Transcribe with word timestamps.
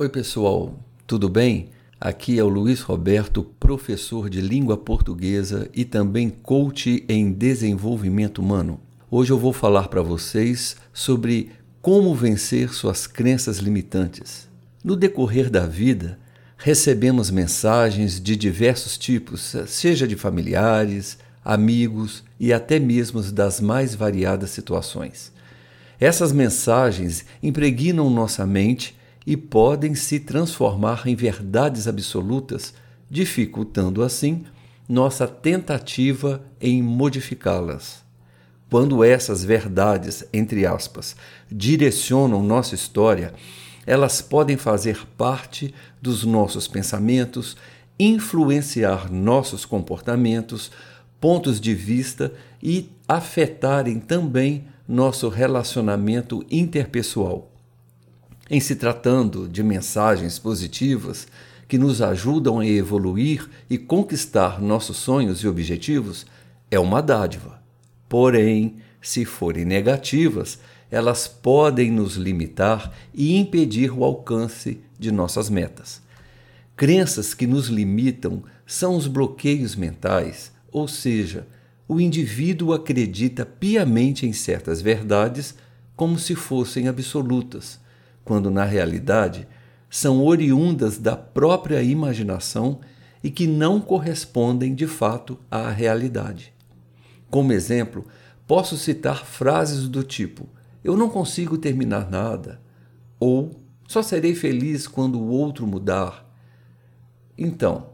Oi, 0.00 0.08
pessoal, 0.08 0.80
tudo 1.06 1.28
bem? 1.28 1.68
Aqui 2.00 2.38
é 2.38 2.42
o 2.42 2.48
Luiz 2.48 2.80
Roberto, 2.80 3.42
professor 3.60 4.30
de 4.30 4.40
língua 4.40 4.74
portuguesa 4.74 5.68
e 5.74 5.84
também 5.84 6.30
coach 6.30 7.04
em 7.06 7.30
desenvolvimento 7.30 8.38
humano. 8.38 8.80
Hoje 9.10 9.30
eu 9.30 9.38
vou 9.38 9.52
falar 9.52 9.88
para 9.88 10.00
vocês 10.00 10.74
sobre 10.90 11.50
como 11.82 12.14
vencer 12.14 12.72
suas 12.72 13.06
crenças 13.06 13.58
limitantes. 13.58 14.48
No 14.82 14.96
decorrer 14.96 15.50
da 15.50 15.66
vida, 15.66 16.18
recebemos 16.56 17.30
mensagens 17.30 18.18
de 18.18 18.36
diversos 18.36 18.96
tipos, 18.96 19.54
seja 19.66 20.08
de 20.08 20.16
familiares, 20.16 21.18
amigos 21.44 22.24
e 22.40 22.54
até 22.54 22.78
mesmo 22.78 23.20
das 23.20 23.60
mais 23.60 23.94
variadas 23.94 24.48
situações. 24.48 25.30
Essas 26.00 26.32
mensagens 26.32 27.26
impregnam 27.42 28.08
nossa 28.08 28.46
mente 28.46 28.98
e 29.26 29.36
podem 29.36 29.94
se 29.94 30.20
transformar 30.20 31.06
em 31.06 31.14
verdades 31.14 31.86
absolutas, 31.86 32.74
dificultando 33.10 34.02
assim 34.02 34.44
nossa 34.88 35.26
tentativa 35.28 36.42
em 36.60 36.82
modificá-las. 36.82 38.02
Quando 38.68 39.04
essas 39.04 39.44
verdades, 39.44 40.24
entre 40.32 40.66
aspas, 40.66 41.16
direcionam 41.50 42.42
nossa 42.42 42.74
história, 42.74 43.32
elas 43.86 44.22
podem 44.22 44.56
fazer 44.56 45.06
parte 45.16 45.74
dos 46.00 46.24
nossos 46.24 46.68
pensamentos, 46.68 47.56
influenciar 47.98 49.10
nossos 49.10 49.64
comportamentos, 49.64 50.70
pontos 51.20 51.60
de 51.60 51.74
vista 51.74 52.32
e 52.62 52.90
afetarem 53.06 53.98
também 54.00 54.66
nosso 54.88 55.28
relacionamento 55.28 56.44
interpessoal. 56.50 57.49
Em 58.52 58.58
se 58.58 58.74
tratando 58.74 59.48
de 59.48 59.62
mensagens 59.62 60.36
positivas 60.36 61.28
que 61.68 61.78
nos 61.78 62.02
ajudam 62.02 62.58
a 62.58 62.66
evoluir 62.66 63.48
e 63.70 63.78
conquistar 63.78 64.60
nossos 64.60 64.96
sonhos 64.96 65.38
e 65.44 65.46
objetivos, 65.46 66.26
é 66.68 66.76
uma 66.76 67.00
dádiva. 67.00 67.62
Porém, 68.08 68.78
se 69.00 69.24
forem 69.24 69.64
negativas, 69.64 70.58
elas 70.90 71.28
podem 71.28 71.92
nos 71.92 72.16
limitar 72.16 72.92
e 73.14 73.36
impedir 73.36 73.96
o 73.96 74.02
alcance 74.02 74.80
de 74.98 75.12
nossas 75.12 75.48
metas. 75.48 76.02
Crenças 76.74 77.32
que 77.32 77.46
nos 77.46 77.68
limitam 77.68 78.42
são 78.66 78.96
os 78.96 79.06
bloqueios 79.06 79.76
mentais, 79.76 80.50
ou 80.72 80.88
seja, 80.88 81.46
o 81.86 82.00
indivíduo 82.00 82.72
acredita 82.72 83.46
piamente 83.46 84.26
em 84.26 84.32
certas 84.32 84.82
verdades 84.82 85.54
como 85.94 86.18
se 86.18 86.34
fossem 86.34 86.88
absolutas 86.88 87.78
quando 88.24 88.50
na 88.50 88.64
realidade 88.64 89.46
são 89.88 90.24
oriundas 90.24 90.98
da 90.98 91.16
própria 91.16 91.82
imaginação 91.82 92.80
e 93.22 93.30
que 93.30 93.46
não 93.46 93.80
correspondem 93.80 94.74
de 94.74 94.86
fato 94.86 95.38
à 95.50 95.68
realidade. 95.70 96.54
Como 97.28 97.52
exemplo, 97.52 98.06
posso 98.46 98.76
citar 98.76 99.26
frases 99.26 99.88
do 99.88 100.02
tipo: 100.02 100.48
Eu 100.82 100.96
não 100.96 101.08
consigo 101.10 101.58
terminar 101.58 102.10
nada, 102.10 102.60
ou 103.18 103.60
Só 103.86 104.02
serei 104.02 104.36
feliz 104.36 104.86
quando 104.86 105.18
o 105.18 105.28
outro 105.28 105.66
mudar. 105.66 106.24
Então, 107.36 107.88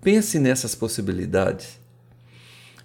pense 0.00 0.36
nessas 0.38 0.74
possibilidades. 0.74 1.78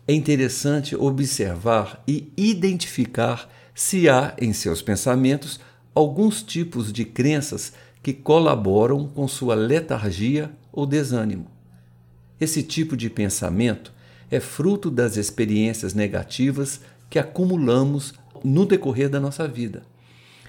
É 0.08 0.14
interessante 0.14 0.95
observar 0.95 2.04
e 2.08 2.31
identificar 2.38 3.50
se 3.73 4.08
há 4.08 4.36
em 4.38 4.54
seus 4.54 4.81
pensamentos 4.81 5.59
alguns 5.94 6.41
tipos 6.41 6.91
de 6.91 7.05
crenças 7.05 7.73
que 8.02 8.13
colaboram 8.13 9.08
com 9.08 9.27
sua 9.27 9.55
letargia 9.55 10.52
ou 10.72 10.86
desânimo. 10.86 11.47
Esse 12.39 12.63
tipo 12.63 12.97
de 12.97 13.09
pensamento 13.09 13.94
é 14.30 14.39
fruto 14.39 14.89
das 14.89 15.16
experiências 15.16 15.94
negativas 15.94 16.82
que 17.09 17.20
acumulamos 17.20 18.14
no 18.43 18.65
decorrer 18.65 19.09
da 19.09 19.20
nossa 19.20 19.48
vida. 19.48 19.83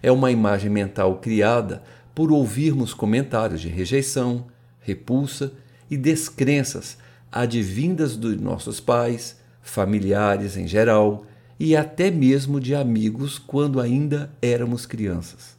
É 0.02 0.10
uma 0.10 0.30
imagem 0.30 0.70
mental 0.70 1.18
criada 1.18 1.82
por 2.14 2.32
ouvirmos 2.32 2.94
comentários 2.94 3.60
de 3.60 3.68
rejeição, 3.68 4.46
repulsa 4.80 5.52
e 5.90 5.96
descrenças 5.96 6.96
advindas 7.30 8.16
dos 8.16 8.40
nossos 8.40 8.80
pais, 8.80 9.38
familiares 9.60 10.56
em 10.56 10.66
geral 10.66 11.26
e 11.58 11.76
até 11.76 12.10
mesmo 12.10 12.60
de 12.60 12.74
amigos 12.74 13.38
quando 13.38 13.80
ainda 13.80 14.32
éramos 14.42 14.86
crianças. 14.86 15.56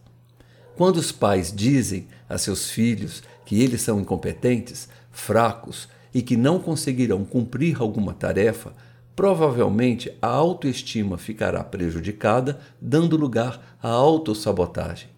Quando 0.76 0.98
os 0.98 1.12
pais 1.12 1.54
dizem 1.56 2.08
a 2.28 2.38
seus 2.38 2.70
filhos 2.70 3.24
que 3.46 3.62
eles 3.62 3.82
são 3.82 4.00
incompetentes, 4.00 4.90
fracos 5.12 5.88
e 6.14 6.22
que 6.22 6.36
não 6.36 6.60
conseguirão 6.60 7.24
cumprir 7.24 7.82
alguma 7.82 8.14
tarefa, 8.14 8.74
provavelmente 9.16 10.12
a 10.22 10.28
autoestima 10.28 11.18
ficará 11.18 11.64
prejudicada, 11.64 12.60
dando 12.82 13.16
lugar 13.16 13.78
à 13.82 13.90
autossabotagem. 13.90 15.10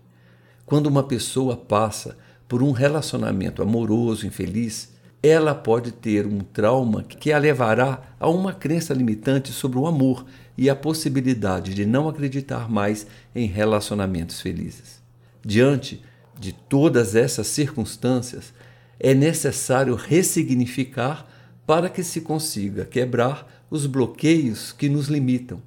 Quando 0.66 0.88
uma 0.88 1.04
pessoa 1.04 1.58
passa 1.58 2.18
por 2.48 2.62
um 2.62 2.72
relacionamento 2.72 3.64
amoroso 3.64 4.28
infeliz, 4.28 4.96
ela 5.28 5.54
pode 5.54 5.92
ter 5.92 6.26
um 6.26 6.40
trauma 6.40 7.04
que 7.04 7.32
a 7.32 7.38
levará 7.38 8.02
a 8.20 8.30
uma 8.30 8.54
crença 8.54 8.94
limitante 8.94 9.52
sobre 9.52 9.78
o 9.78 9.86
amor 9.86 10.26
e 10.58 10.70
a 10.70 10.76
possibilidade 10.76 11.74
de 11.74 11.86
não 11.86 12.08
acreditar 12.08 12.70
mais 12.70 13.06
em 13.36 13.46
relacionamentos 13.46 14.42
felizes. 14.42 15.02
Diante 15.46 16.02
de 16.40 16.52
todas 16.52 17.16
essas 17.16 17.48
circunstâncias, 17.48 18.54
é 19.00 19.14
necessário 19.14 19.96
ressignificar 19.96 21.28
para 21.66 21.90
que 21.90 22.04
se 22.04 22.22
consiga 22.22 22.86
quebrar 22.86 23.66
os 23.70 23.86
bloqueios 23.86 24.72
que 24.72 24.90
nos 24.90 25.08
limitam. 25.08 25.62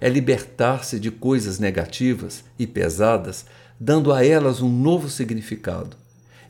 É 0.00 0.08
libertar-se 0.08 0.98
de 0.98 1.10
coisas 1.10 1.58
negativas 1.58 2.44
e 2.58 2.66
pesadas, 2.66 3.46
dando 3.78 4.12
a 4.12 4.24
elas 4.24 4.60
um 4.60 4.68
novo 4.68 5.08
significado 5.08 5.96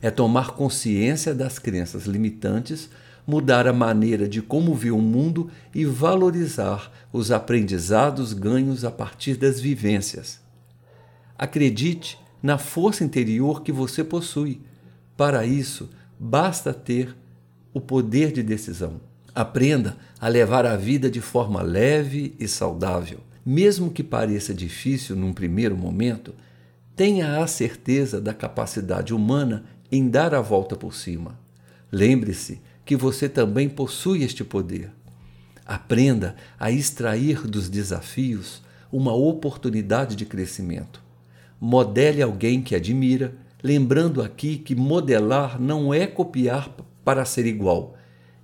é 0.03 0.11
tomar 0.11 0.51
consciência 0.51 1.33
das 1.33 1.57
crenças 1.57 2.03
limitantes, 2.03 2.89
mudar 3.25 3.65
a 3.65 3.71
maneira 3.71 4.27
de 4.27 4.41
como 4.41 4.75
vê 4.75 4.91
o 4.91 4.97
mundo 4.97 5.49
e 5.73 5.85
valorizar 5.85 6.91
os 7.13 7.31
aprendizados 7.31 8.33
ganhos 8.33 8.83
a 8.83 8.91
partir 8.91 9.37
das 9.37 9.61
vivências. 9.61 10.41
Acredite 11.37 12.19
na 12.41 12.57
força 12.57 13.01
interior 13.01 13.63
que 13.63 13.71
você 13.71 14.03
possui. 14.03 14.59
Para 15.15 15.45
isso, 15.45 15.89
basta 16.19 16.73
ter 16.73 17.15
o 17.73 17.79
poder 17.79 18.33
de 18.33 18.43
decisão. 18.43 18.99
Aprenda 19.33 19.95
a 20.19 20.27
levar 20.27 20.65
a 20.65 20.75
vida 20.75 21.09
de 21.09 21.21
forma 21.21 21.61
leve 21.61 22.35
e 22.37 22.45
saudável. 22.45 23.19
Mesmo 23.45 23.89
que 23.89 24.03
pareça 24.03 24.53
difícil 24.53 25.15
num 25.15 25.31
primeiro 25.31 25.77
momento, 25.77 26.35
tenha 26.93 27.41
a 27.41 27.47
certeza 27.47 28.19
da 28.19 28.33
capacidade 28.33 29.13
humana 29.13 29.63
em 29.95 30.09
dar 30.09 30.33
a 30.33 30.41
volta 30.41 30.75
por 30.75 30.95
cima. 30.95 31.39
Lembre-se 31.91 32.59
que 32.83 32.95
você 32.95 33.29
também 33.29 33.69
possui 33.69 34.23
este 34.23 34.43
poder. 34.43 34.91
Aprenda 35.63 36.35
a 36.59 36.71
extrair 36.71 37.45
dos 37.45 37.69
desafios 37.69 38.63
uma 38.91 39.13
oportunidade 39.13 40.15
de 40.15 40.25
crescimento. 40.25 40.99
Modele 41.61 42.23
alguém 42.23 42.59
que 42.59 42.73
admira, 42.73 43.35
lembrando 43.61 44.23
aqui 44.23 44.57
que 44.57 44.73
modelar 44.73 45.61
não 45.61 45.93
é 45.93 46.07
copiar 46.07 46.75
para 47.05 47.23
ser 47.23 47.45
igual, 47.45 47.95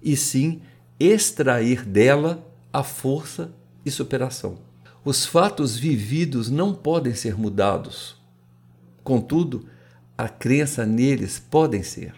e 0.03 0.15
sim 0.15 0.61
extrair 0.99 1.83
dela 1.83 2.47
a 2.71 2.83
força 2.83 3.51
e 3.83 3.89
superação. 3.89 4.59
Os 5.03 5.25
fatos 5.25 5.75
vividos 5.75 6.47
não 6.47 6.75
podem 6.75 7.15
ser 7.15 7.35
mudados. 7.35 8.15
Contudo, 9.03 9.65
a 10.19 10.27
crença 10.27 10.85
neles 10.85 11.39
podem 11.39 11.81
ser. 11.81 12.13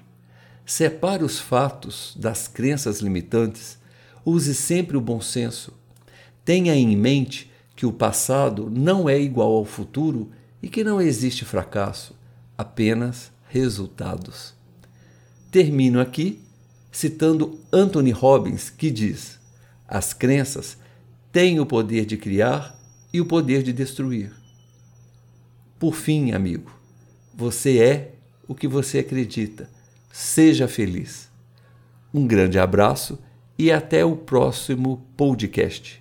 Separe 0.65 1.24
os 1.24 1.39
fatos 1.39 2.18
das 2.18 2.48
crenças 2.48 3.00
limitantes, 3.00 3.77
use 4.25 4.56
sempre 4.56 4.98
o 4.98 5.01
bom 5.01 5.21
senso. 5.21 5.71
Tenha 6.44 6.74
em 6.74 6.98
mente 6.98 7.51
que 7.75 7.86
o 7.86 7.94
passado 7.94 8.71
não 8.71 9.07
é 9.07 9.21
igual 9.21 9.53
ao 9.53 9.65
futuro 9.65 10.31
e 10.63 10.68
que 10.68 10.83
não 10.83 11.00
existe 11.00 11.45
fracasso, 11.45 12.15
apenas 12.57 13.31
resultados. 13.48 14.56
Termino 15.51 16.01
aqui 16.01 16.42
citando 16.92 17.59
Anthony 17.71 18.09
Robbins, 18.09 18.71
que 18.71 18.89
diz: 18.89 19.39
As 19.88 20.12
crenças 20.12 20.75
têm 21.31 21.59
o 21.59 21.68
poder 21.68 22.07
de 22.07 22.18
criar 22.18 22.75
e 23.13 23.21
o 23.21 23.27
poder 23.27 23.62
de 23.62 23.71
destruir. 23.71 24.31
Por 25.77 25.94
fim, 25.94 26.31
amigo, 26.31 26.81
você 27.33 27.80
é 27.80 28.12
o 28.48 28.56
que 28.56 28.68
você 28.68 29.00
acredita. 29.00 29.69
Seja 30.12 30.68
feliz. 30.68 31.30
Um 32.13 32.28
grande 32.28 32.60
abraço 32.60 33.18
e 33.57 33.72
até 33.72 34.04
o 34.04 34.16
próximo 34.16 35.06
podcast. 35.16 36.00